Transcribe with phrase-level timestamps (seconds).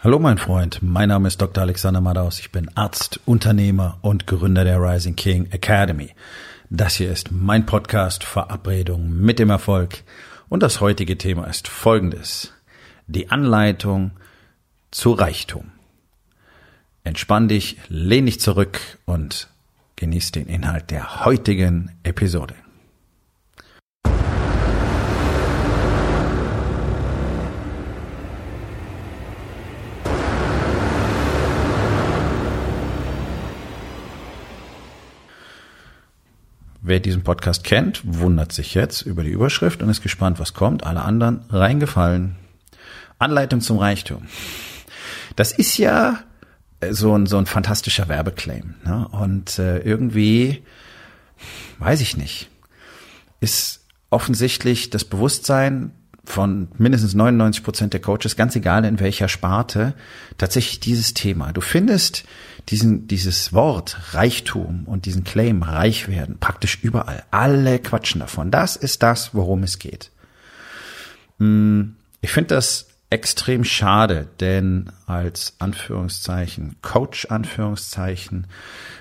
[0.00, 1.60] Hallo mein Freund, mein Name ist Dr.
[1.60, 2.38] Alexander Madaus.
[2.38, 6.10] Ich bin Arzt, Unternehmer und Gründer der Rising King Academy.
[6.70, 10.04] Das hier ist mein Podcast Verabredung mit dem Erfolg
[10.48, 12.52] und das heutige Thema ist folgendes.
[13.08, 14.12] Die Anleitung
[14.92, 15.72] zu Reichtum.
[17.02, 19.48] Entspann dich, lehn dich zurück und
[19.96, 22.54] genieß den Inhalt der heutigen Episode.
[36.88, 40.84] Wer diesen Podcast kennt, wundert sich jetzt über die Überschrift und ist gespannt, was kommt.
[40.84, 42.36] Alle anderen reingefallen.
[43.18, 44.22] Anleitung zum Reichtum.
[45.36, 46.20] Das ist ja
[46.88, 48.76] so ein, so ein fantastischer Werbeclaim.
[48.86, 49.06] Ne?
[49.08, 50.64] Und äh, irgendwie,
[51.78, 52.48] weiß ich nicht,
[53.40, 55.90] ist offensichtlich das Bewusstsein
[56.24, 59.92] von mindestens 99 Prozent der Coaches, ganz egal in welcher Sparte,
[60.38, 61.52] tatsächlich dieses Thema.
[61.52, 62.24] Du findest
[62.68, 67.24] diesen, dieses Wort Reichtum und diesen Claim reich werden praktisch überall.
[67.30, 68.50] Alle quatschen davon.
[68.50, 70.10] Das ist das, worum es geht.
[71.38, 78.46] Hm, ich finde das extrem schade, denn als Anführungszeichen, Coach Anführungszeichen,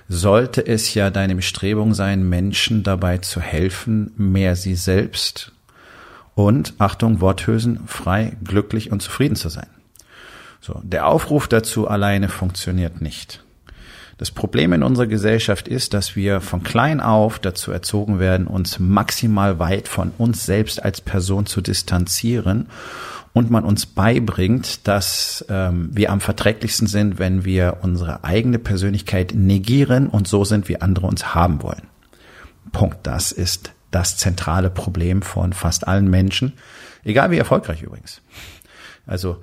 [0.07, 5.51] sollte es ja deine Bestrebung sein, Menschen dabei zu helfen, mehr sie selbst
[6.35, 9.67] und, Achtung, Worthülsen, frei, glücklich und zufrieden zu sein.
[10.61, 13.43] So, der Aufruf dazu alleine funktioniert nicht.
[14.17, 18.79] Das Problem in unserer Gesellschaft ist, dass wir von klein auf dazu erzogen werden, uns
[18.79, 22.67] maximal weit von uns selbst als Person zu distanzieren
[23.33, 29.33] und man uns beibringt, dass ähm, wir am verträglichsten sind, wenn wir unsere eigene Persönlichkeit
[29.35, 31.83] negieren und so sind, wie andere uns haben wollen.
[32.71, 32.97] Punkt.
[33.03, 36.53] Das ist das zentrale Problem von fast allen Menschen,
[37.03, 38.21] egal wie erfolgreich übrigens.
[39.05, 39.37] Also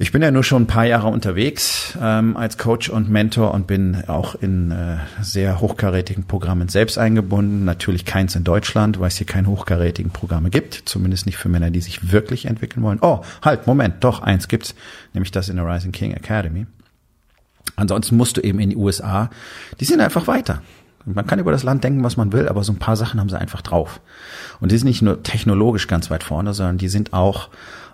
[0.00, 3.66] ich bin ja nur schon ein paar Jahre unterwegs ähm, als Coach und Mentor und
[3.66, 7.64] bin auch in äh, sehr hochkarätigen Programmen selbst eingebunden.
[7.64, 10.82] Natürlich keins in Deutschland, weil es hier keine hochkarätigen Programme gibt.
[10.84, 13.00] Zumindest nicht für Männer, die sich wirklich entwickeln wollen.
[13.02, 14.76] Oh, halt, Moment, doch, eins gibt's,
[15.14, 16.66] nämlich das in der Rising King Academy.
[17.74, 19.30] Ansonsten musst du eben in die USA,
[19.80, 20.62] die sind einfach weiter.
[21.14, 23.28] Man kann über das Land denken, was man will, aber so ein paar Sachen haben
[23.28, 24.00] sie einfach drauf.
[24.60, 27.48] Und die sind nicht nur technologisch ganz weit vorne, sondern die sind auch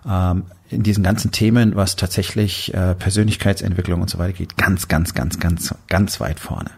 [0.07, 5.13] ähm, in diesen ganzen Themen, was tatsächlich äh, Persönlichkeitsentwicklung und so weiter geht, ganz, ganz,
[5.13, 6.71] ganz, ganz, ganz weit vorne.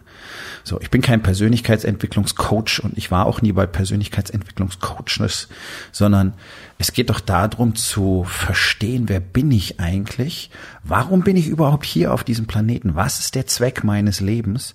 [0.64, 5.48] So, ich bin kein Persönlichkeitsentwicklungscoach und ich war auch nie bei Persönlichkeitsentwicklungscoaches,
[5.92, 6.34] sondern
[6.76, 10.50] es geht doch darum zu verstehen, wer bin ich eigentlich?
[10.84, 12.94] Warum bin ich überhaupt hier auf diesem Planeten?
[12.94, 14.74] Was ist der Zweck meines Lebens?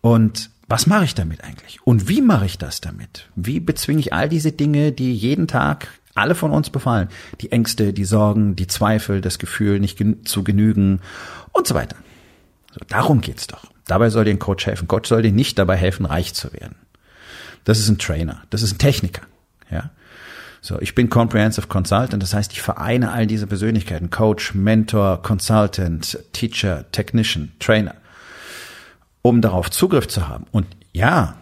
[0.00, 1.80] Und was mache ich damit eigentlich?
[1.84, 3.28] Und wie mache ich das damit?
[3.36, 7.08] Wie bezwinge ich all diese Dinge, die jeden Tag alle von uns befallen?
[7.42, 11.00] Die Ängste, die Sorgen, die Zweifel, das Gefühl, nicht gen zu genügen
[11.52, 11.96] und so weiter.
[12.72, 13.66] So, darum geht's doch.
[13.86, 14.88] Dabei soll dir ein Coach helfen.
[14.88, 16.76] Coach soll dir nicht dabei helfen, reich zu werden.
[17.64, 18.42] Das ist ein Trainer.
[18.48, 19.26] Das ist ein Techniker.
[19.70, 19.90] Ja.
[20.62, 24.08] So, ich bin Comprehensive Consultant, das heißt, ich vereine all diese Persönlichkeiten.
[24.08, 27.96] Coach, Mentor, Consultant, Teacher, Technician, Trainer
[29.22, 30.46] um darauf Zugriff zu haben.
[30.50, 31.36] Und ja,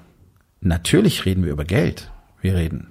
[0.61, 2.11] natürlich reden wir über Geld.
[2.41, 2.89] Wir reden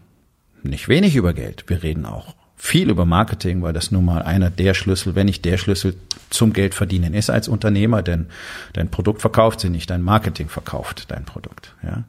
[0.64, 1.64] nicht wenig über Geld.
[1.68, 5.46] Wir reden auch viel über Marketing, weil das nun mal einer der Schlüssel, wenn nicht
[5.46, 5.96] der Schlüssel
[6.30, 8.28] zum Geld verdienen ist als Unternehmer, denn
[8.74, 11.74] dein Produkt verkauft sie nicht, dein Marketing verkauft dein Produkt.
[11.82, 12.04] Ja.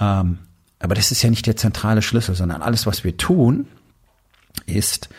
[0.00, 0.38] Ähm,
[0.78, 3.66] aber das ist ja nicht der zentrale Schlüssel, sondern alles, was wir tun,
[4.64, 5.10] ist,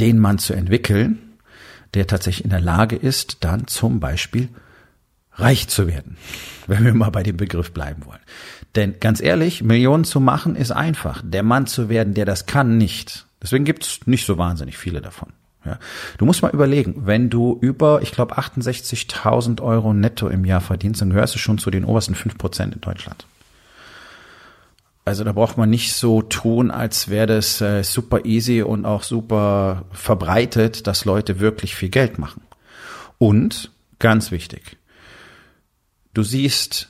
[0.00, 1.18] den Mann zu entwickeln,
[1.94, 4.48] der tatsächlich in der Lage ist, dann zum Beispiel
[5.34, 6.16] reich zu werden,
[6.66, 8.20] wenn wir mal bei dem Begriff bleiben wollen.
[8.74, 11.22] Denn ganz ehrlich, Millionen zu machen ist einfach.
[11.24, 13.26] Der Mann zu werden, der das kann, nicht.
[13.42, 15.32] Deswegen gibt's nicht so wahnsinnig viele davon.
[15.64, 15.78] Ja.
[16.18, 21.00] Du musst mal überlegen, wenn du über, ich glaube, 68.000 Euro netto im Jahr verdienst,
[21.00, 23.26] dann gehörst du schon zu den obersten 5 Prozent in Deutschland.
[25.06, 29.02] Also da braucht man nicht so tun, als wäre das äh, super easy und auch
[29.02, 32.42] super verbreitet, dass Leute wirklich viel Geld machen.
[33.18, 34.78] Und, ganz wichtig,
[36.14, 36.88] Du siehst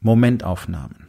[0.00, 1.08] Momentaufnahmen.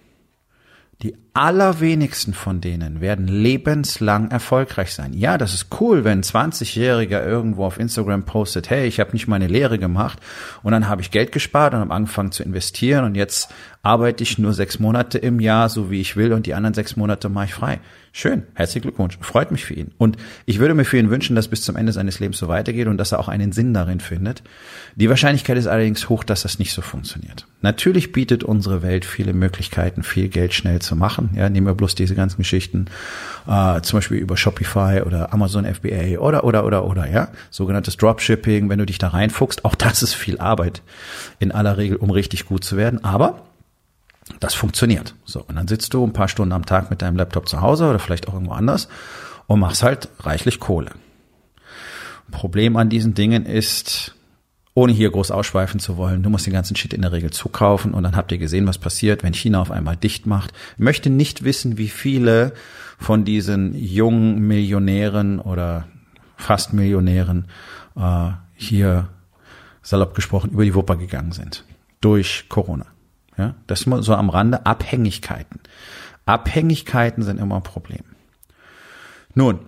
[1.02, 5.14] Die allerwenigsten von denen werden lebenslang erfolgreich sein.
[5.14, 9.28] Ja, das ist cool, wenn ein 20-Jähriger irgendwo auf Instagram postet, hey, ich habe nicht
[9.28, 10.20] meine Lehre gemacht
[10.62, 13.50] und dann habe ich Geld gespart und habe angefangen zu investieren und jetzt
[13.82, 16.96] arbeite ich nur sechs Monate im Jahr, so wie ich will und die anderen sechs
[16.96, 17.80] Monate mache ich frei.
[18.12, 19.92] Schön, herzlichen Glückwunsch, freut mich für ihn.
[19.98, 22.88] Und ich würde mir für ihn wünschen, dass bis zum Ende seines Lebens so weitergeht
[22.88, 24.44] und dass er auch einen Sinn darin findet.
[24.96, 27.48] Die Wahrscheinlichkeit ist allerdings hoch, dass das nicht so funktioniert.
[27.62, 31.38] Natürlich bietet unsere Welt viele Möglichkeiten, viel Geld schnell zu machen machen.
[31.38, 32.86] Ja, nehmen wir bloß diese ganzen Geschichten,
[33.48, 38.70] äh, zum Beispiel über Shopify oder Amazon FBA oder oder oder oder ja, sogenanntes Dropshipping.
[38.70, 40.82] Wenn du dich da reinfuchst, auch das ist viel Arbeit
[41.40, 43.04] in aller Regel, um richtig gut zu werden.
[43.04, 43.42] Aber
[44.40, 45.16] das funktioniert.
[45.26, 47.90] So, und dann sitzt du ein paar Stunden am Tag mit deinem Laptop zu Hause
[47.90, 48.88] oder vielleicht auch irgendwo anders
[49.48, 50.92] und machst halt reichlich Kohle.
[52.32, 54.16] Problem an diesen Dingen ist,
[54.76, 57.94] ohne hier groß ausschweifen zu wollen, du musst den ganzen Shit in der Regel zukaufen
[57.94, 60.52] und dann habt ihr gesehen, was passiert, wenn China auf einmal dicht macht.
[60.74, 62.54] Ich möchte nicht wissen, wie viele
[62.98, 65.88] von diesen jungen Millionären oder
[66.38, 67.46] fast Millionären
[67.96, 69.10] äh, hier
[69.82, 71.66] salopp gesprochen über die Wupper gegangen sind
[72.02, 72.86] durch Corona.
[73.38, 75.60] Ja, das ist so am Rande Abhängigkeiten.
[76.26, 78.04] Abhängigkeiten sind immer ein Problem.
[79.34, 79.60] Nun,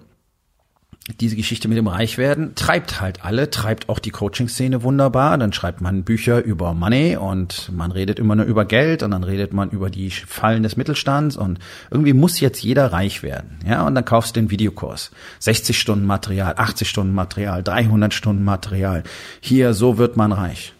[1.19, 5.37] diese Geschichte mit dem Reichwerden treibt halt alle, treibt auch die Coaching-Szene wunderbar.
[5.37, 9.23] Dann schreibt man Bücher über Money und man redet immer nur über Geld und dann
[9.23, 11.59] redet man über die Fallen des Mittelstands und
[11.91, 13.59] irgendwie muss jetzt jeder reich werden.
[13.67, 15.11] Ja, und dann kaufst du den Videokurs.
[15.39, 19.03] 60 Stunden Material, 80 Stunden Material, 300 Stunden Material.
[19.41, 20.73] Hier, so wird man reich.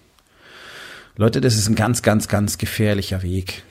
[1.17, 3.63] Leute, das ist ein ganz, ganz, ganz gefährlicher Weg,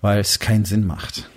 [0.00, 1.28] weil es keinen Sinn macht.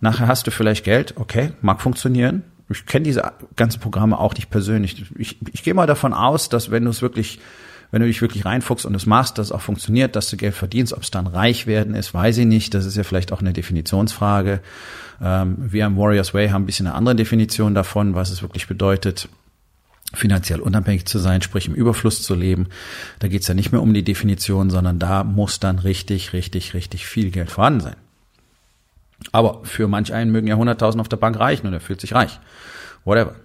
[0.00, 4.50] Nachher hast du vielleicht Geld, okay, mag funktionieren, ich kenne diese ganzen Programme auch nicht
[4.50, 5.04] persönlich.
[5.18, 7.40] Ich, ich gehe mal davon aus, dass wenn du es wirklich,
[7.90, 10.54] wenn du dich wirklich reinfuchst und es machst, dass es auch funktioniert, dass du Geld
[10.54, 12.74] verdienst, ob es dann reich werden ist, weiß ich nicht.
[12.74, 14.60] Das ist ja vielleicht auch eine Definitionsfrage.
[15.20, 18.68] Ähm, wir im Warriors Way haben ein bisschen eine andere Definition davon, was es wirklich
[18.68, 19.28] bedeutet,
[20.14, 22.68] finanziell unabhängig zu sein, sprich im Überfluss zu leben.
[23.18, 26.74] Da geht es ja nicht mehr um die Definition, sondern da muss dann richtig, richtig,
[26.74, 27.96] richtig viel Geld vorhanden sein.
[29.32, 32.14] Aber für manch einen mögen ja 100.000 auf der Bank reichen und er fühlt sich
[32.14, 32.40] reich.
[33.04, 33.36] Whatever.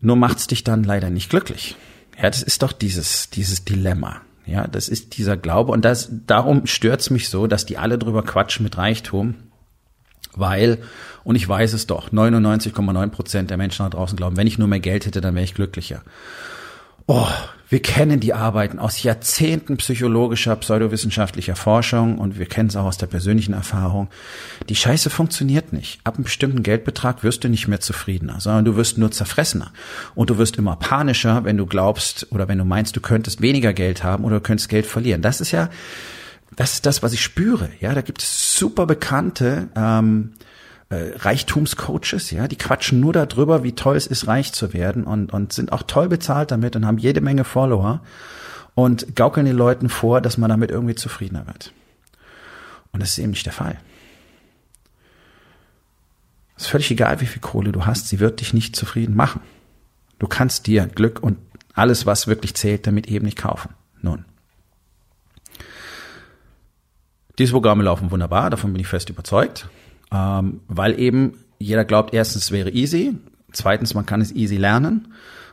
[0.00, 1.76] Nur macht's dich dann leider nicht glücklich.
[2.20, 4.20] Ja, das ist doch dieses, dieses Dilemma.
[4.44, 8.24] Ja, das ist dieser Glaube und das, darum stört's mich so, dass die alle drüber
[8.24, 9.36] quatschen mit Reichtum,
[10.34, 10.78] weil,
[11.22, 14.66] und ich weiß es doch, 99,9 Prozent der Menschen da draußen glauben, wenn ich nur
[14.66, 16.02] mehr Geld hätte, dann wäre ich glücklicher.
[17.06, 17.28] Oh,
[17.72, 22.98] wir kennen die Arbeiten aus Jahrzehnten psychologischer, pseudowissenschaftlicher Forschung und wir kennen es auch aus
[22.98, 24.10] der persönlichen Erfahrung.
[24.68, 25.98] Die Scheiße funktioniert nicht.
[26.04, 29.72] Ab einem bestimmten Geldbetrag wirst du nicht mehr zufriedener, sondern du wirst nur zerfressener.
[30.14, 33.72] Und du wirst immer panischer, wenn du glaubst oder wenn du meinst, du könntest weniger
[33.72, 35.22] Geld haben oder du könntest Geld verlieren.
[35.22, 35.70] Das ist ja,
[36.54, 37.70] das ist das, was ich spüre.
[37.80, 40.34] Ja, da gibt es super bekannte ähm,
[40.92, 45.32] äh, Reichtumscoaches, ja, die quatschen nur darüber, wie toll es ist, reich zu werden und,
[45.32, 48.02] und sind auch toll bezahlt damit und haben jede Menge Follower
[48.74, 51.72] und gaukeln den Leuten vor, dass man damit irgendwie zufriedener wird.
[52.92, 53.78] Und das ist eben nicht der Fall.
[56.56, 59.40] Es ist völlig egal, wie viel Kohle du hast, sie wird dich nicht zufrieden machen.
[60.18, 61.38] Du kannst dir Glück und
[61.72, 63.70] alles, was wirklich zählt, damit eben nicht kaufen.
[64.02, 64.26] Nun.
[67.38, 69.70] Diese Programme laufen wunderbar, davon bin ich fest überzeugt.
[70.12, 73.16] Ähm, weil eben jeder glaubt, erstens, wäre easy,
[73.52, 75.08] zweitens, man kann es easy lernen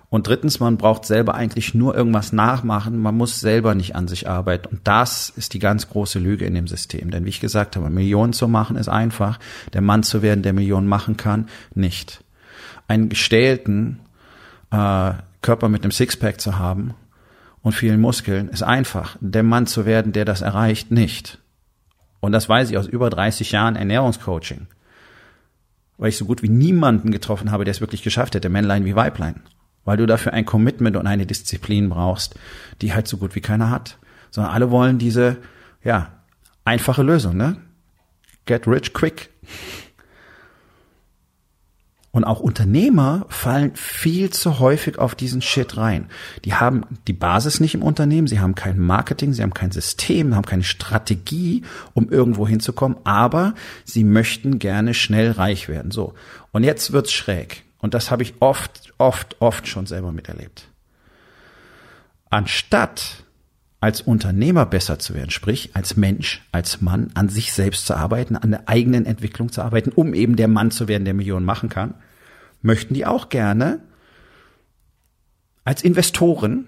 [0.09, 4.27] und drittens, man braucht selber eigentlich nur irgendwas nachmachen, man muss selber nicht an sich
[4.27, 4.67] arbeiten.
[4.67, 7.11] Und das ist die ganz große Lüge in dem System.
[7.11, 9.39] Denn wie ich gesagt habe, Millionen zu machen ist einfach,
[9.73, 12.23] der Mann zu werden, der Millionen machen kann, nicht.
[12.87, 13.99] Einen gestählten
[14.71, 16.95] äh, Körper mit einem Sixpack zu haben
[17.61, 19.15] und vielen Muskeln ist einfach.
[19.21, 21.37] Der Mann zu werden, der das erreicht, nicht.
[22.19, 24.67] Und das weiß ich aus über 30 Jahren Ernährungscoaching.
[25.97, 28.95] Weil ich so gut wie niemanden getroffen habe, der es wirklich geschafft hätte, Männlein wie
[28.95, 29.41] Weiblein.
[29.85, 32.35] Weil du dafür ein Commitment und eine Disziplin brauchst,
[32.81, 33.97] die halt so gut wie keiner hat.
[34.31, 35.37] Sondern alle wollen diese,
[35.83, 36.11] ja,
[36.65, 37.57] einfache Lösung, ne?
[38.45, 39.29] Get rich quick.
[42.11, 46.09] Und auch Unternehmer fallen viel zu häufig auf diesen Shit rein.
[46.43, 50.35] Die haben die Basis nicht im Unternehmen, sie haben kein Marketing, sie haben kein System,
[50.35, 51.63] haben keine Strategie,
[51.93, 53.53] um irgendwo hinzukommen, aber
[53.85, 55.91] sie möchten gerne schnell reich werden.
[55.91, 56.15] So.
[56.51, 57.63] Und jetzt wird's schräg.
[57.77, 60.67] Und das habe ich oft, oft, oft schon selber miterlebt.
[62.31, 63.23] Anstatt
[63.81, 68.35] als Unternehmer besser zu werden, sprich als Mensch, als Mann an sich selbst zu arbeiten,
[68.35, 71.69] an der eigenen Entwicklung zu arbeiten, um eben der Mann zu werden, der Millionen machen
[71.69, 71.93] kann,
[72.61, 73.79] möchten die auch gerne
[75.63, 76.67] als Investoren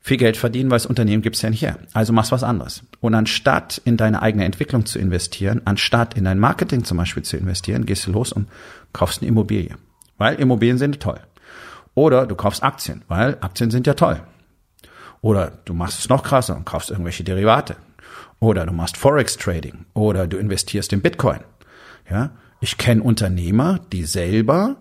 [0.00, 1.78] viel Geld verdienen, weil das Unternehmen gibt's ja nicht her.
[1.92, 2.82] Also machst was anderes.
[3.00, 7.36] Und anstatt in deine eigene Entwicklung zu investieren, anstatt in dein Marketing zum Beispiel zu
[7.36, 8.48] investieren, gehst du los und
[8.94, 9.76] kaufst eine Immobilie.
[10.16, 11.20] Weil Immobilien sind toll.
[11.94, 14.22] Oder du kaufst Aktien, weil Aktien sind ja toll.
[15.22, 17.76] Oder du machst es noch krasser und kaufst irgendwelche Derivate.
[18.38, 19.84] Oder du machst Forex Trading.
[19.94, 21.40] Oder du investierst in Bitcoin.
[22.10, 22.30] Ja.
[22.60, 24.76] Ich kenne Unternehmer, die selber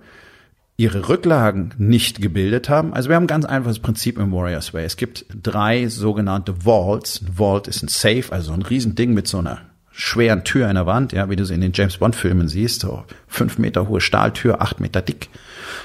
[0.77, 2.93] ihre Rücklagen nicht gebildet haben.
[2.93, 4.85] Also wir haben ein ganz einfaches Prinzip im Warriors Way.
[4.85, 7.21] Es gibt drei sogenannte Vaults.
[7.21, 9.59] Ein Vault ist ein Safe, also ein Riesending mit so einer
[9.91, 12.79] schweren Tür in der Wand, ja, wie du sie in den James Bond Filmen siehst,
[12.79, 15.29] so fünf Meter hohe Stahltür, acht Meter dick.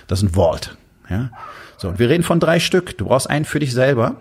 [0.06, 0.76] Das ist ein Vault,
[1.10, 1.30] ja.
[1.76, 2.96] So, und wir reden von drei Stück.
[2.96, 4.20] Du brauchst einen für dich selber,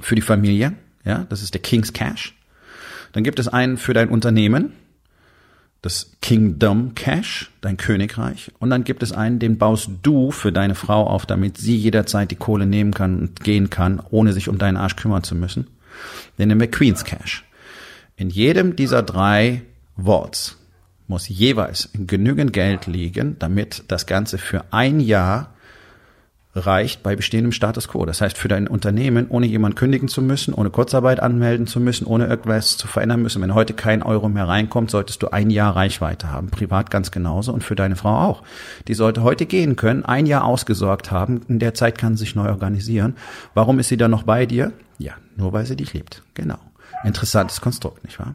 [0.00, 2.34] für die Familie, ja, das ist der King's Cash.
[3.12, 4.72] Dann gibt es einen für dein Unternehmen,
[5.82, 8.52] das Kingdom Cash, dein Königreich.
[8.60, 12.30] Und dann gibt es einen, den baust du für deine Frau auf, damit sie jederzeit
[12.30, 15.66] die Kohle nehmen kann und gehen kann, ohne sich um deinen Arsch kümmern zu müssen.
[16.38, 17.44] Den nennen wir Queen's Cash.
[18.16, 19.62] In jedem dieser drei
[19.96, 20.56] Vaults
[21.08, 25.51] muss jeweils genügend Geld liegen, damit das Ganze für ein Jahr
[26.54, 28.04] reicht bei bestehendem Status quo.
[28.04, 32.06] Das heißt, für dein Unternehmen, ohne jemand kündigen zu müssen, ohne Kurzarbeit anmelden zu müssen,
[32.06, 35.74] ohne irgendwas zu verändern müssen, wenn heute kein Euro mehr reinkommt, solltest du ein Jahr
[35.74, 36.50] Reichweite haben.
[36.50, 38.42] Privat ganz genauso und für deine Frau auch.
[38.88, 41.42] Die sollte heute gehen können, ein Jahr ausgesorgt haben.
[41.48, 43.16] In der Zeit kann sie sich neu organisieren.
[43.54, 44.72] Warum ist sie dann noch bei dir?
[44.98, 46.22] Ja, nur weil sie dich liebt.
[46.34, 46.58] Genau.
[47.04, 48.34] Interessantes Konstrukt, nicht wahr?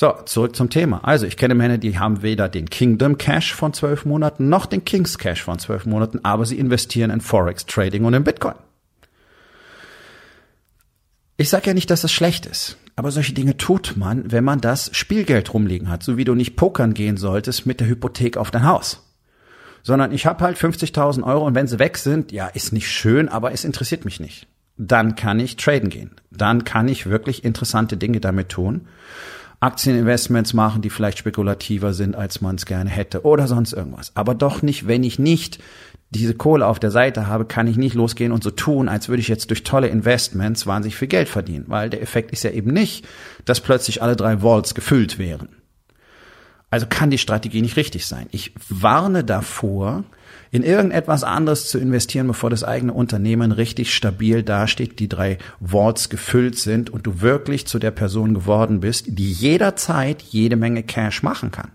[0.00, 1.04] So, zurück zum Thema.
[1.04, 4.82] Also, ich kenne Männer, die haben weder den Kingdom Cash von zwölf Monaten noch den
[4.82, 8.54] Kings Cash von zwölf Monaten, aber sie investieren in Forex Trading und in Bitcoin.
[11.36, 14.62] Ich sage ja nicht, dass das schlecht ist, aber solche Dinge tut man, wenn man
[14.62, 18.50] das Spielgeld rumliegen hat, so wie du nicht pokern gehen solltest mit der Hypothek auf
[18.50, 19.06] dein Haus.
[19.82, 23.28] Sondern ich habe halt 50.000 Euro und wenn sie weg sind, ja, ist nicht schön,
[23.28, 24.46] aber es interessiert mich nicht.
[24.78, 26.12] Dann kann ich traden gehen.
[26.30, 28.86] Dann kann ich wirklich interessante Dinge damit tun.
[29.60, 34.12] Aktieninvestments machen, die vielleicht spekulativer sind, als man es gerne hätte oder sonst irgendwas.
[34.14, 35.58] Aber doch nicht, wenn ich nicht
[36.08, 39.20] diese Kohle auf der Seite habe, kann ich nicht losgehen und so tun, als würde
[39.20, 42.72] ich jetzt durch tolle Investments wahnsinnig viel Geld verdienen, weil der Effekt ist ja eben
[42.72, 43.06] nicht,
[43.44, 45.50] dass plötzlich alle drei Vaults gefüllt wären.
[46.70, 48.28] Also kann die Strategie nicht richtig sein.
[48.30, 50.04] Ich warne davor,
[50.50, 56.08] in irgendetwas anderes zu investieren, bevor das eigene Unternehmen richtig stabil dasteht, die drei Vaults
[56.08, 61.22] gefüllt sind und du wirklich zu der Person geworden bist, die jederzeit jede Menge Cash
[61.22, 61.70] machen kann.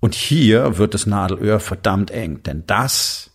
[0.00, 3.31] Und hier wird das Nadelöhr verdammt eng, denn das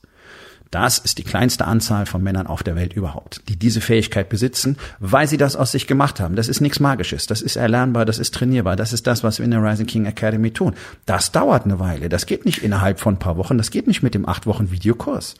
[0.71, 4.77] das ist die kleinste Anzahl von Männern auf der Welt überhaupt, die diese Fähigkeit besitzen,
[4.99, 6.35] weil sie das aus sich gemacht haben.
[6.35, 9.45] Das ist nichts Magisches, das ist erlernbar, das ist trainierbar, das ist das, was wir
[9.45, 10.73] in der Rising King Academy tun.
[11.05, 14.03] Das dauert eine Weile, das geht nicht innerhalb von ein paar Wochen, das geht nicht
[14.03, 15.35] mit dem acht Wochen Videokurs.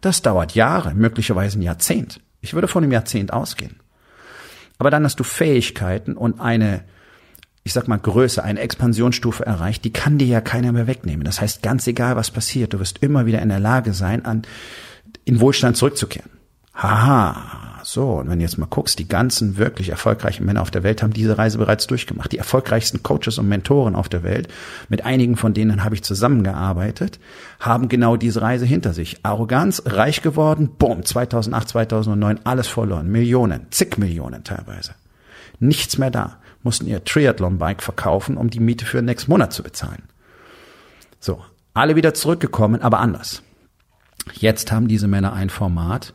[0.00, 2.20] Das dauert Jahre, möglicherweise ein Jahrzehnt.
[2.40, 3.76] Ich würde von einem Jahrzehnt ausgehen.
[4.78, 6.82] Aber dann hast du Fähigkeiten und eine
[7.64, 11.24] ich sag mal, Größe, eine Expansionsstufe erreicht, die kann dir ja keiner mehr wegnehmen.
[11.24, 14.42] Das heißt, ganz egal, was passiert, du wirst immer wieder in der Lage sein, an,
[15.24, 16.30] in Wohlstand zurückzukehren.
[16.74, 20.82] Haha, so, und wenn du jetzt mal guckst, die ganzen wirklich erfolgreichen Männer auf der
[20.82, 22.32] Welt haben diese Reise bereits durchgemacht.
[22.32, 24.48] Die erfolgreichsten Coaches und Mentoren auf der Welt,
[24.88, 27.20] mit einigen von denen habe ich zusammengearbeitet,
[27.60, 29.18] haben genau diese Reise hinter sich.
[29.22, 33.08] Arroganz, reich geworden, boom, 2008, 2009, alles verloren.
[33.08, 34.94] Millionen, zig Millionen teilweise.
[35.60, 39.62] Nichts mehr da mussten ihr Triathlon-Bike verkaufen, um die Miete für den nächsten Monat zu
[39.62, 40.02] bezahlen.
[41.20, 43.42] So, alle wieder zurückgekommen, aber anders.
[44.34, 46.14] Jetzt haben diese Männer ein Format,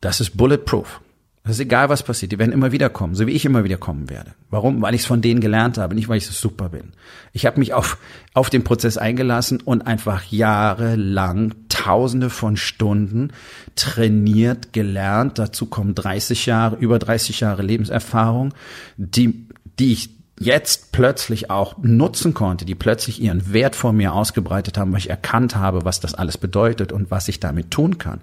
[0.00, 1.00] das ist bulletproof.
[1.44, 2.32] Das ist egal, was passiert.
[2.32, 4.32] Die werden immer wieder kommen, so wie ich immer wieder kommen werde.
[4.48, 4.80] Warum?
[4.80, 6.92] Weil ich es von denen gelernt habe, nicht weil ich so super bin.
[7.34, 7.98] Ich habe mich auf,
[8.32, 13.30] auf den Prozess eingelassen und einfach jahrelang, tausende von Stunden
[13.76, 15.38] trainiert, gelernt.
[15.38, 18.54] Dazu kommen 30 Jahre, über 30 Jahre Lebenserfahrung,
[18.96, 19.46] die,
[19.78, 20.08] die ich
[20.40, 25.10] jetzt plötzlich auch nutzen konnte, die plötzlich ihren Wert vor mir ausgebreitet haben, weil ich
[25.10, 28.22] erkannt habe, was das alles bedeutet und was ich damit tun kann.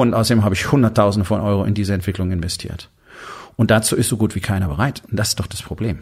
[0.00, 2.90] Und außerdem habe ich Hunderttausende von Euro in diese Entwicklung investiert.
[3.56, 5.02] Und dazu ist so gut wie keiner bereit.
[5.10, 6.00] Und das ist doch das Problem.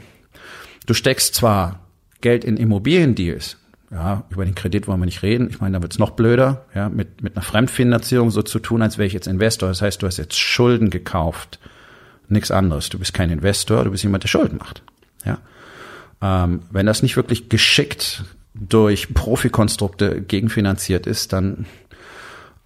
[0.86, 1.80] Du steckst zwar
[2.20, 3.56] Geld in Immobiliendeals,
[3.90, 5.48] ja, über den Kredit wollen wir nicht reden.
[5.50, 8.98] Ich meine, da wird's noch blöder, ja, mit, mit einer Fremdfinanzierung so zu tun, als
[8.98, 9.68] wäre ich jetzt Investor.
[9.68, 11.60] Das heißt, du hast jetzt Schulden gekauft.
[12.28, 12.88] Nichts anderes.
[12.88, 14.82] Du bist kein Investor, du bist jemand, der Schulden macht.
[15.24, 15.38] Ja.
[16.20, 18.24] Ähm, wenn das nicht wirklich geschickt
[18.54, 21.66] durch Profikonstrukte gegenfinanziert ist, dann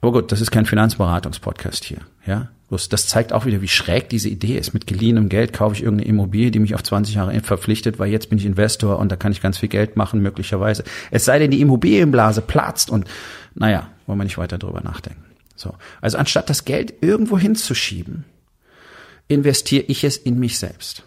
[0.01, 2.49] aber gut, das ist kein Finanzberatungspodcast hier, ja.
[2.71, 4.75] Das zeigt auch wieder, wie schräg diese Idee ist.
[4.75, 8.29] Mit geliehenem Geld kaufe ich irgendeine Immobilie, die mich auf 20 Jahre verpflichtet, weil jetzt
[8.29, 10.85] bin ich Investor und da kann ich ganz viel Geld machen, möglicherweise.
[11.11, 13.09] Es sei denn, die Immobilienblase platzt und,
[13.55, 15.25] naja, wollen wir nicht weiter drüber nachdenken.
[15.57, 15.75] So.
[16.03, 18.27] Also anstatt das Geld irgendwo hinzuschieben,
[19.29, 21.05] investiere ich es in mich selbst.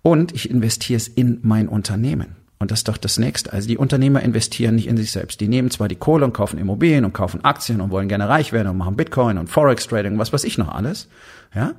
[0.00, 2.36] Und ich investiere es in mein Unternehmen.
[2.64, 3.52] Und das ist doch das Nächste.
[3.52, 5.38] Also die Unternehmer investieren nicht in sich selbst.
[5.38, 8.54] Die nehmen zwar die Kohle und kaufen Immobilien und kaufen Aktien und wollen gerne reich
[8.54, 11.08] werden und machen Bitcoin und Forex Trading, was weiß ich noch alles,
[11.54, 11.74] ja.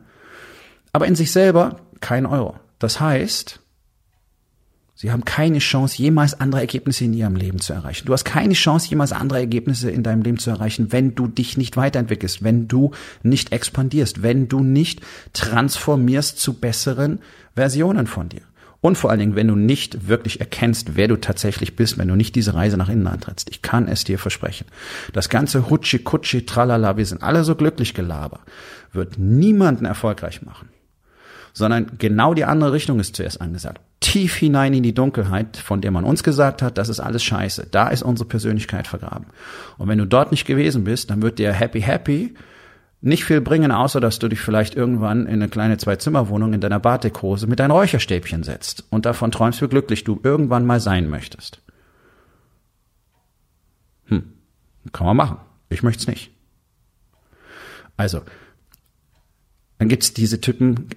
[0.94, 2.60] Aber in sich selber kein Euro.
[2.78, 3.62] Das heißt,
[4.94, 8.06] Sie haben keine Chance, jemals andere Ergebnisse in ihrem Leben zu erreichen.
[8.06, 11.58] Du hast keine Chance, jemals andere Ergebnisse in deinem Leben zu erreichen, wenn du dich
[11.58, 12.92] nicht weiterentwickelst, wenn du
[13.24, 15.02] nicht expandierst, wenn du nicht
[15.34, 17.22] transformierst zu besseren
[17.56, 18.44] Versionen von dir.
[18.86, 22.16] Und vor allen Dingen, wenn du nicht wirklich erkennst, wer du tatsächlich bist, wenn du
[22.16, 23.50] nicht diese Reise nach innen antrittst.
[23.50, 24.68] Ich kann es dir versprechen.
[25.12, 28.42] Das ganze Hutschi, Kutschi, Tralala, wir sind alle so glücklich gelaber,
[28.94, 30.70] wird niemanden erfolgreich machen.
[31.52, 33.82] Sondern genau die andere Richtung ist zuerst angesagt.
[34.02, 37.70] Tief hinein in die Dunkelheit, von der man uns gesagt hat, das ist alles scheiße.
[37.72, 39.26] Da ist unsere Persönlichkeit vergraben.
[39.80, 42.36] Und wenn du dort nicht gewesen bist, dann wird dir happy, happy
[43.06, 46.80] nicht viel bringen, außer dass du dich vielleicht irgendwann in eine kleine Zwei-Zimmer-Wohnung in deiner
[46.80, 51.62] Batikhose mit deinen Räucherstäbchen setzt und davon träumst, wie glücklich du irgendwann mal sein möchtest.
[54.06, 54.34] Hm,
[54.92, 55.38] kann man machen.
[55.70, 56.32] Ich möchte es nicht.
[57.96, 58.22] Also,
[59.78, 60.90] dann gibt's diese Typen,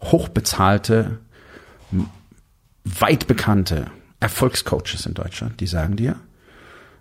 [0.00, 1.20] hochbezahlte,
[2.82, 3.86] weit bekannte
[4.18, 6.16] Erfolgscoaches in Deutschland, die sagen dir,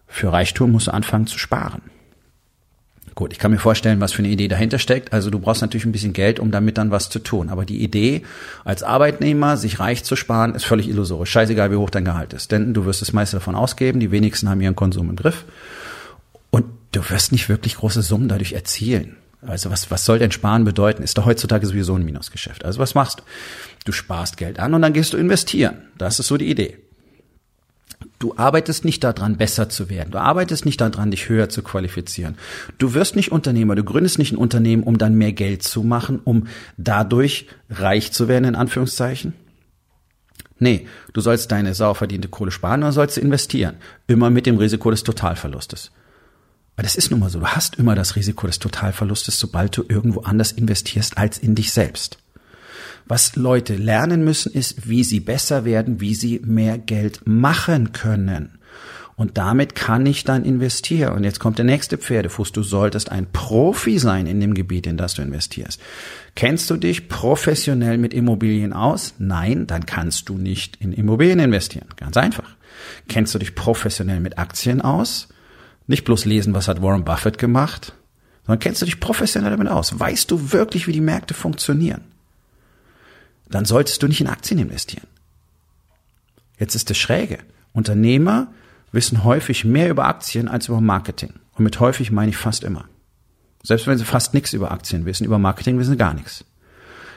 [0.06, 1.82] für Reichtum musst du anfangen zu sparen.
[3.14, 5.12] Gut, ich kann mir vorstellen, was für eine Idee dahinter steckt.
[5.12, 7.50] Also du brauchst natürlich ein bisschen Geld, um damit dann was zu tun.
[7.50, 8.24] Aber die Idee,
[8.64, 11.30] als Arbeitnehmer sich reich zu sparen, ist völlig illusorisch.
[11.30, 12.52] Scheißegal, wie hoch dein Gehalt ist.
[12.52, 14.00] Denn du wirst das meiste davon ausgeben.
[14.00, 15.44] Die wenigsten haben ihren Konsum im Griff.
[16.52, 19.18] Und du wirst nicht wirklich große Summen dadurch erzielen.
[19.42, 21.04] Also was, was soll denn Sparen bedeuten?
[21.04, 22.64] Ist doch heutzutage sowieso ein Minusgeschäft.
[22.64, 23.24] Also was machst du?
[23.86, 25.82] Du sparst Geld an und dann gehst du investieren.
[25.98, 26.78] Das ist so die Idee.
[28.22, 30.12] Du arbeitest nicht daran, besser zu werden.
[30.12, 32.38] Du arbeitest nicht daran, dich höher zu qualifizieren.
[32.78, 33.74] Du wirst nicht Unternehmer.
[33.74, 36.46] Du gründest nicht ein Unternehmen, um dann mehr Geld zu machen, um
[36.78, 39.34] dadurch reich zu werden, in Anführungszeichen.
[40.60, 43.78] Nee, du sollst deine sauer verdiente Kohle sparen oder sollst investieren.
[44.06, 45.90] Immer mit dem Risiko des Totalverlustes.
[46.76, 47.40] Aber das ist nun mal so.
[47.40, 51.72] Du hast immer das Risiko des Totalverlustes, sobald du irgendwo anders investierst als in dich
[51.72, 52.21] selbst.
[53.06, 58.58] Was Leute lernen müssen, ist, wie sie besser werden, wie sie mehr Geld machen können.
[59.16, 61.14] Und damit kann ich dann investieren.
[61.14, 62.54] Und jetzt kommt der nächste Pferdefuß.
[62.54, 65.80] Du solltest ein Profi sein in dem Gebiet, in das du investierst.
[66.36, 69.14] Kennst du dich professionell mit Immobilien aus?
[69.20, 71.88] Nein, dann kannst du nicht in Immobilien investieren.
[71.98, 72.56] Ganz einfach.
[73.10, 75.28] Kennst du dich professionell mit Aktien aus?
[75.86, 77.94] Nicht bloß lesen, was hat Warren Buffett gemacht,
[78.46, 80.00] sondern kennst du dich professionell damit aus?
[80.00, 82.02] Weißt du wirklich, wie die Märkte funktionieren?
[83.52, 85.08] Dann solltest du nicht in Aktien investieren.
[86.58, 87.40] Jetzt ist das Schräge.
[87.74, 88.48] Unternehmer
[88.92, 91.34] wissen häufig mehr über Aktien als über Marketing.
[91.54, 92.86] Und mit häufig meine ich fast immer.
[93.64, 96.46] Selbst wenn sie fast nichts über Aktien wissen, über Marketing wissen sie gar nichts.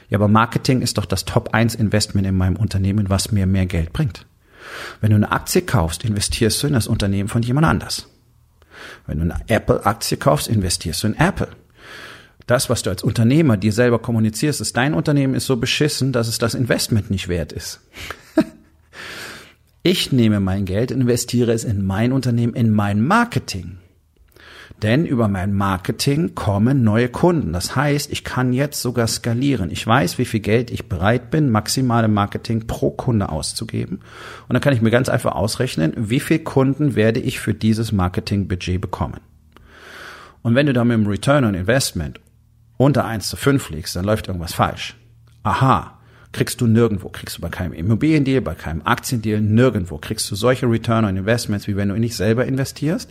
[0.09, 3.65] Ja, aber Marketing ist doch das Top 1 Investment in meinem Unternehmen, was mir mehr
[3.65, 4.25] Geld bringt.
[5.01, 8.07] Wenn du eine Aktie kaufst, investierst du in das Unternehmen von jemand anders.
[9.07, 11.49] Wenn du eine Apple-Aktie kaufst, investierst du in Apple
[12.47, 16.27] das, was du als Unternehmer dir selber kommunizierst, ist dein Unternehmen ist so beschissen, dass
[16.27, 17.81] es das Investment nicht wert ist.
[19.83, 23.77] ich nehme mein Geld, investiere es in mein Unternehmen, in mein Marketing.
[24.81, 27.53] Denn über mein Marketing kommen neue Kunden.
[27.53, 29.71] Das heißt, ich kann jetzt sogar skalieren.
[29.71, 34.01] Ich weiß, wie viel Geld ich bereit bin, maximale Marketing pro Kunde auszugeben.
[34.47, 37.93] Und dann kann ich mir ganz einfach ausrechnen, wie viel Kunden werde ich für dieses
[37.93, 39.21] Marketingbudget bekommen.
[40.41, 42.19] Und wenn du da mit dem Return on Investment
[42.77, 44.95] unter 1 zu 5 liegst, dann läuft irgendwas falsch.
[45.43, 45.95] Aha,
[46.35, 50.69] kriegst du nirgendwo, kriegst du bei keinem Immobiliendeal, bei keinem Aktiendeal, nirgendwo kriegst du solche
[50.69, 53.09] Return on Investments, wie wenn du in dich selber investierst,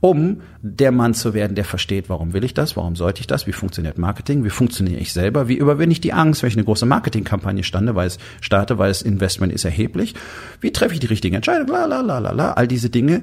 [0.00, 3.46] um der Mann zu werden, der versteht, warum will ich das, warum sollte ich das,
[3.46, 6.64] wie funktioniert Marketing, wie funktioniere ich selber, wie überwinde ich die Angst, wenn ich eine
[6.64, 10.14] große Marketingkampagne stande, weil es starte, weil das Investment ist erheblich,
[10.60, 13.22] wie treffe ich die richtige Entscheidung, la la la la la, all diese Dinge,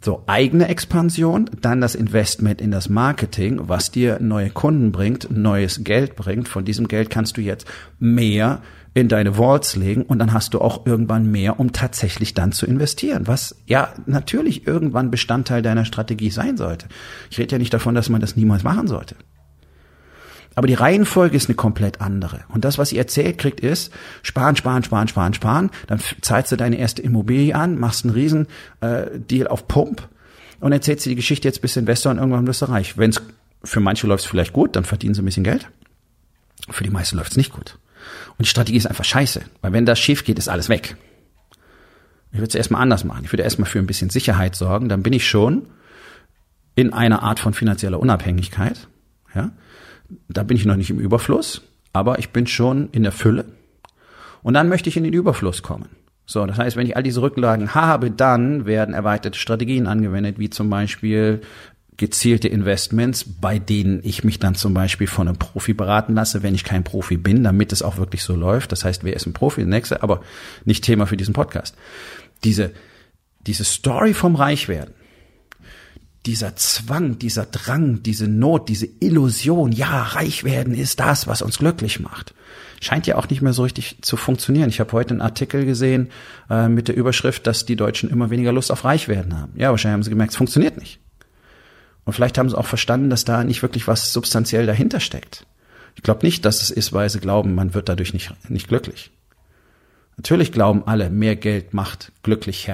[0.00, 5.82] so, eigene Expansion, dann das Investment in das Marketing, was dir neue Kunden bringt, neues
[5.82, 6.48] Geld bringt.
[6.48, 7.66] Von diesem Geld kannst du jetzt
[7.98, 8.62] mehr
[8.94, 12.66] in deine Vaults legen und dann hast du auch irgendwann mehr, um tatsächlich dann zu
[12.66, 16.86] investieren, was ja natürlich irgendwann Bestandteil deiner Strategie sein sollte.
[17.30, 19.16] Ich rede ja nicht davon, dass man das niemals machen sollte.
[20.54, 22.40] Aber die Reihenfolge ist eine komplett andere.
[22.48, 25.70] Und das, was ihr erzählt kriegt, ist sparen, sparen, sparen, sparen, sparen.
[25.86, 28.48] Dann zahlst du deine erste Immobilie an, machst einen riesen
[28.80, 30.08] äh, Deal auf Pump
[30.60, 32.98] und erzählst dir die Geschichte jetzt bis Investor und irgendwann wirst du reich.
[32.98, 33.22] Wenn es
[33.62, 35.68] für manche läuft es vielleicht gut, dann verdienen sie ein bisschen Geld.
[36.70, 37.78] Für die meisten läuft es nicht gut.
[38.36, 39.42] Und die Strategie ist einfach scheiße.
[39.60, 40.96] Weil wenn das schief geht, ist alles weg.
[42.32, 43.24] Ich würde es erstmal anders machen.
[43.24, 44.88] Ich würde erstmal für ein bisschen Sicherheit sorgen.
[44.88, 45.66] Dann bin ich schon
[46.74, 48.88] in einer Art von finanzieller Unabhängigkeit.
[49.34, 49.52] Ja
[50.28, 53.46] da bin ich noch nicht im Überfluss, aber ich bin schon in der Fülle.
[54.42, 55.88] Und dann möchte ich in den Überfluss kommen.
[56.26, 60.50] So, das heißt, wenn ich all diese Rücklagen habe, dann werden erweiterte Strategien angewendet, wie
[60.50, 61.40] zum Beispiel
[61.96, 66.54] gezielte Investments, bei denen ich mich dann zum Beispiel von einem Profi beraten lasse, wenn
[66.54, 68.72] ich kein Profi bin, damit es auch wirklich so läuft.
[68.72, 69.62] Das heißt, wer ist ein Profi?
[69.62, 70.20] Der nächste, aber
[70.64, 71.74] nicht Thema für diesen Podcast.
[72.44, 72.72] Diese,
[73.40, 74.94] diese Story vom Reichwerden,
[76.28, 81.56] dieser Zwang, dieser Drang, diese Not, diese Illusion, ja, reich werden ist das, was uns
[81.56, 82.34] glücklich macht,
[82.82, 84.68] scheint ja auch nicht mehr so richtig zu funktionieren.
[84.68, 86.10] Ich habe heute einen Artikel gesehen
[86.50, 89.54] äh, mit der Überschrift, dass die Deutschen immer weniger Lust auf reich werden haben.
[89.56, 91.00] Ja, wahrscheinlich haben sie gemerkt, es funktioniert nicht.
[92.04, 95.46] Und vielleicht haben sie auch verstanden, dass da nicht wirklich was substanziell dahinter steckt.
[95.96, 99.12] Ich glaube nicht, dass es ist, weil sie glauben, man wird dadurch nicht, nicht glücklich.
[100.18, 102.66] Natürlich glauben alle, mehr Geld macht glücklich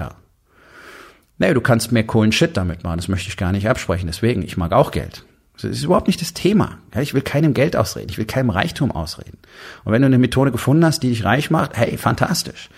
[1.39, 1.49] Herr.
[1.49, 4.07] Nee, du kannst mehr coolen Shit damit machen, das möchte ich gar nicht absprechen.
[4.07, 5.25] Deswegen, ich mag auch Geld.
[5.55, 6.79] Das ist überhaupt nicht das Thema.
[7.01, 9.39] Ich will keinem Geld ausreden, ich will keinem Reichtum ausreden.
[9.85, 12.71] Und wenn du eine Methode gefunden hast, die dich reich macht, hey, fantastisch.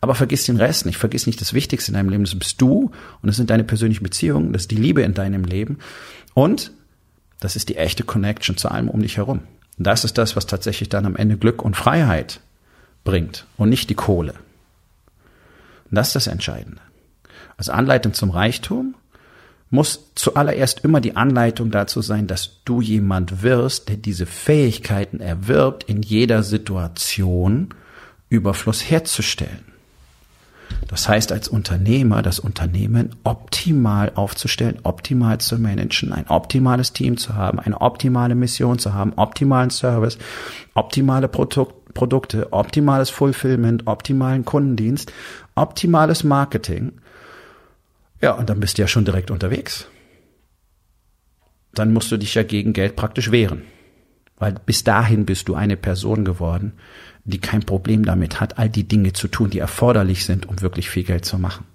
[0.00, 2.24] Aber vergiss den Rest nicht, vergiss nicht das Wichtigste in deinem Leben.
[2.24, 5.44] Das bist du und das sind deine persönlichen Beziehungen, das ist die Liebe in deinem
[5.44, 5.78] Leben
[6.34, 6.72] und
[7.38, 9.40] das ist die echte Connection zu allem um dich herum.
[9.78, 12.40] Und das ist das, was tatsächlich dann am Ende Glück und Freiheit
[13.04, 14.34] bringt und nicht die Kohle.
[15.90, 16.80] Und das ist das Entscheidende.
[17.56, 18.94] Als Anleitung zum Reichtum
[19.70, 25.84] muss zuallererst immer die Anleitung dazu sein, dass du jemand wirst, der diese Fähigkeiten erwirbt,
[25.84, 27.72] in jeder Situation
[28.28, 29.72] Überfluss herzustellen.
[30.88, 37.34] Das heißt, als Unternehmer das Unternehmen optimal aufzustellen, optimal zu managen, ein optimales Team zu
[37.34, 40.18] haben, eine optimale Mission zu haben, optimalen Service,
[40.74, 45.12] optimale Produkt, Produkte, optimales Fulfillment, optimalen Kundendienst,
[45.54, 46.92] optimales Marketing.
[48.22, 49.88] Ja, und dann bist du ja schon direkt unterwegs.
[51.74, 53.64] Dann musst du dich ja gegen Geld praktisch wehren.
[54.38, 56.72] Weil bis dahin bist du eine Person geworden,
[57.24, 60.88] die kein Problem damit hat, all die Dinge zu tun, die erforderlich sind, um wirklich
[60.88, 61.66] viel Geld zu machen.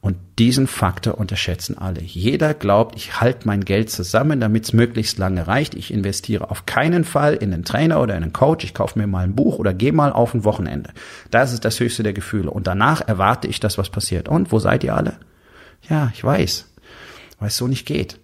[0.00, 2.02] Und diesen Faktor unterschätzen alle.
[2.02, 5.74] Jeder glaubt, ich halte mein Geld zusammen, damit es möglichst lange reicht.
[5.74, 8.64] Ich investiere auf keinen Fall in einen Trainer oder in einen Coach.
[8.66, 10.90] Ich kaufe mir mal ein Buch oder gehe mal auf ein Wochenende.
[11.30, 12.50] Das ist das höchste der Gefühle.
[12.50, 14.28] Und danach erwarte ich, dass was passiert.
[14.28, 15.16] Und wo seid ihr alle?
[15.88, 16.66] Ja, ich weiß,
[17.38, 18.18] weil es so nicht geht.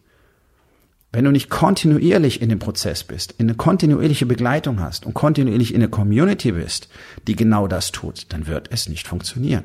[1.12, 5.74] Wenn du nicht kontinuierlich in dem Prozess bist, in eine kontinuierliche Begleitung hast und kontinuierlich
[5.74, 6.88] in eine Community bist,
[7.26, 9.64] die genau das tut, dann wird es nicht funktionieren.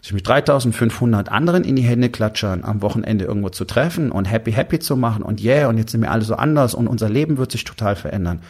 [0.00, 4.52] Sich mit 3500 anderen in die Hände klatschern, am Wochenende irgendwo zu treffen und happy
[4.52, 7.38] happy zu machen und yeah, und jetzt sind wir alle so anders und unser Leben
[7.38, 8.42] wird sich total verändern.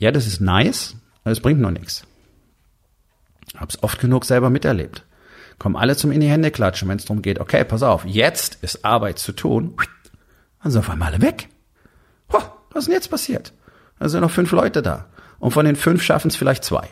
[0.00, 2.02] Ja, das ist nice, aber es bringt nur nichts.
[3.56, 5.04] Hab's oft genug selber miterlebt.
[5.62, 8.58] Kommen alle zum in die Hände klatschen, wenn es darum geht, okay, pass auf, jetzt
[8.62, 9.76] ist Arbeit zu tun,
[10.60, 11.48] dann sind auf einmal alle weg.
[12.32, 12.40] Ho,
[12.72, 13.52] was ist denn jetzt passiert?
[14.00, 15.06] Da sind noch fünf Leute da.
[15.38, 16.88] Und von den fünf schaffen es vielleicht zwei.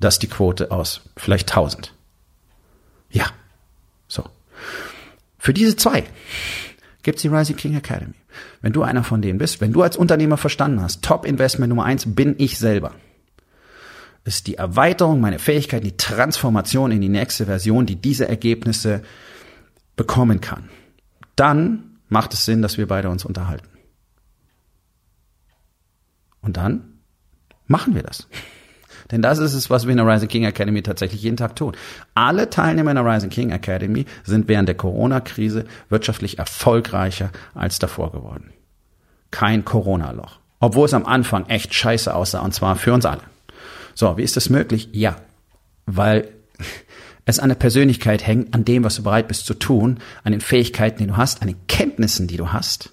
[0.00, 1.94] Das ist die Quote aus vielleicht tausend.
[3.08, 3.26] Ja.
[4.08, 4.24] So.
[5.38, 6.02] Für diese zwei
[7.04, 8.14] gibt's die Rising King Academy.
[8.62, 11.84] Wenn du einer von denen bist, wenn du als Unternehmer verstanden hast, Top Investment Nummer
[11.84, 12.94] eins bin ich selber.
[14.24, 19.02] Ist die Erweiterung meiner Fähigkeiten, die Transformation in die nächste Version, die diese Ergebnisse
[19.96, 20.68] bekommen kann.
[21.36, 23.68] Dann macht es Sinn, dass wir beide uns unterhalten.
[26.40, 26.98] Und dann
[27.66, 28.28] machen wir das.
[29.10, 31.76] Denn das ist es, was wir in der Rising King Academy tatsächlich jeden Tag tun.
[32.14, 38.12] Alle Teilnehmer in der Rising King Academy sind während der Corona-Krise wirtschaftlich erfolgreicher als davor
[38.12, 38.52] geworden.
[39.30, 40.38] Kein Corona-Loch.
[40.60, 43.22] Obwohl es am Anfang echt scheiße aussah, und zwar für uns alle.
[43.94, 44.88] So, wie ist das möglich?
[44.92, 45.16] Ja,
[45.86, 46.28] weil
[47.24, 50.40] es an der Persönlichkeit hängt, an dem, was du bereit bist zu tun, an den
[50.40, 52.92] Fähigkeiten, die du hast, an den Kenntnissen, die du hast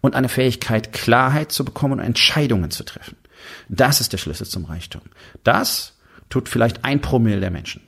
[0.00, 3.16] und an der Fähigkeit, Klarheit zu bekommen und Entscheidungen zu treffen.
[3.68, 5.02] Das ist der Schlüssel zum Reichtum.
[5.44, 7.82] Das tut vielleicht ein Promille der Menschen.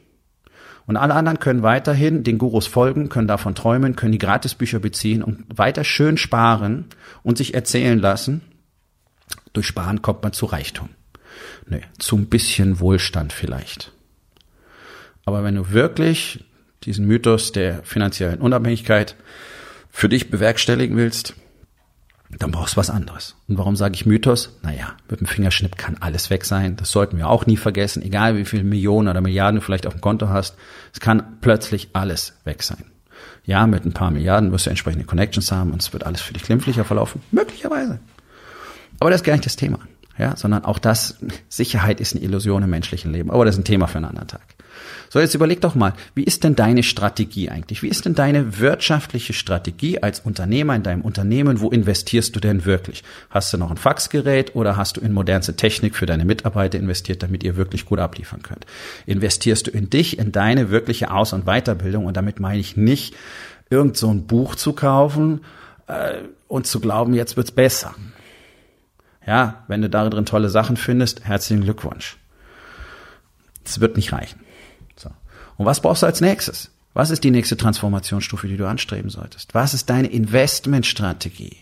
[0.86, 5.22] Und alle anderen können weiterhin den Gurus folgen, können davon träumen, können die Gratisbücher beziehen
[5.22, 6.86] und weiter schön sparen
[7.22, 8.40] und sich erzählen lassen,
[9.52, 10.88] durch Sparen kommt man zu Reichtum.
[11.70, 13.92] Nee, zu ein bisschen Wohlstand vielleicht.
[15.24, 16.44] Aber wenn du wirklich
[16.82, 19.14] diesen Mythos der finanziellen Unabhängigkeit
[19.88, 21.34] für dich bewerkstelligen willst,
[22.38, 23.36] dann brauchst du was anderes.
[23.48, 24.58] Und warum sage ich Mythos?
[24.62, 26.76] Naja, mit dem Fingerschnipp kann alles weg sein.
[26.76, 28.02] Das sollten wir auch nie vergessen.
[28.02, 30.56] Egal wie viele Millionen oder Milliarden du vielleicht auf dem Konto hast,
[30.92, 32.84] es kann plötzlich alles weg sein.
[33.44, 36.32] Ja, mit ein paar Milliarden wirst du entsprechende Connections haben und es wird alles für
[36.32, 37.22] dich glimpflicher verlaufen.
[37.30, 38.00] Möglicherweise.
[38.98, 39.80] Aber das ist gar nicht das Thema.
[40.20, 41.16] Ja, sondern auch das,
[41.48, 43.30] Sicherheit ist eine Illusion im menschlichen Leben.
[43.30, 44.42] Aber das ist ein Thema für einen anderen Tag.
[45.08, 47.82] So, jetzt überleg doch mal, wie ist denn deine Strategie eigentlich?
[47.82, 51.60] Wie ist denn deine wirtschaftliche Strategie als Unternehmer in deinem Unternehmen?
[51.60, 53.02] Wo investierst du denn wirklich?
[53.30, 57.22] Hast du noch ein Faxgerät oder hast du in modernste Technik für deine Mitarbeiter investiert,
[57.22, 58.66] damit ihr wirklich gut abliefern könnt?
[59.06, 62.04] Investierst du in dich, in deine wirkliche Aus- und Weiterbildung?
[62.04, 63.14] Und damit meine ich nicht,
[63.70, 65.40] irgend so ein Buch zu kaufen,
[65.86, 66.18] äh,
[66.50, 67.94] und zu glauben, jetzt wird's besser.
[69.26, 72.16] Ja, wenn du darin tolle Sachen findest, herzlichen Glückwunsch.
[73.64, 74.40] Es wird nicht reichen.
[74.96, 75.10] So.
[75.56, 76.70] Und was brauchst du als nächstes?
[76.94, 79.54] Was ist die nächste Transformationsstufe, die du anstreben solltest?
[79.54, 81.58] Was ist deine Investmentstrategie?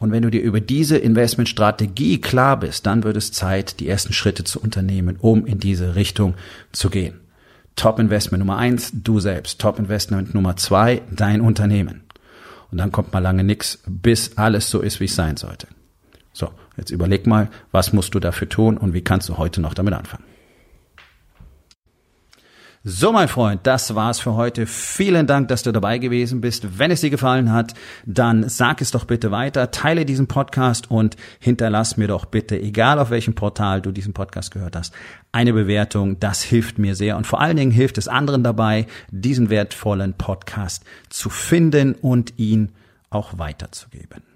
[0.00, 4.12] Und wenn du dir über diese Investmentstrategie klar bist, dann wird es Zeit, die ersten
[4.12, 6.34] Schritte zu unternehmen, um in diese Richtung
[6.72, 7.20] zu gehen.
[7.76, 9.60] Top Investment Nummer eins, du selbst.
[9.60, 12.02] Top Investment Nummer zwei, dein Unternehmen.
[12.72, 15.68] Und dann kommt mal lange nix, bis alles so ist, wie es sein sollte.
[16.32, 19.74] So, jetzt überleg mal, was musst du dafür tun und wie kannst du heute noch
[19.74, 20.24] damit anfangen?
[22.84, 24.66] So, mein Freund, das war's für heute.
[24.66, 26.80] Vielen Dank, dass du dabei gewesen bist.
[26.80, 27.74] Wenn es dir gefallen hat,
[28.06, 32.98] dann sag es doch bitte weiter, teile diesen Podcast und hinterlass mir doch bitte, egal
[32.98, 34.92] auf welchem Portal du diesen Podcast gehört hast,
[35.30, 36.18] eine Bewertung.
[36.18, 40.82] Das hilft mir sehr und vor allen Dingen hilft es anderen dabei, diesen wertvollen Podcast
[41.08, 42.72] zu finden und ihn
[43.10, 44.31] auch weiterzugeben.